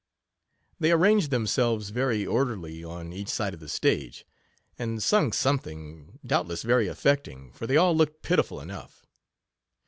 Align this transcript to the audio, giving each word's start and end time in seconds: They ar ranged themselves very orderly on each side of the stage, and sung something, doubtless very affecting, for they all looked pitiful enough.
They 0.79 0.91
ar 0.91 0.97
ranged 0.97 1.29
themselves 1.29 1.91
very 1.91 2.25
orderly 2.25 2.83
on 2.83 3.13
each 3.13 3.27
side 3.27 3.53
of 3.53 3.59
the 3.59 3.69
stage, 3.69 4.25
and 4.79 5.03
sung 5.03 5.31
something, 5.31 6.17
doubtless 6.25 6.63
very 6.63 6.87
affecting, 6.87 7.51
for 7.51 7.67
they 7.67 7.77
all 7.77 7.95
looked 7.95 8.23
pitiful 8.23 8.61
enough. 8.61 9.05